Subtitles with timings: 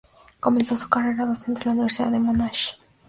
[0.39, 2.71] Comenzó su carrera docente en la Universidad de Monash.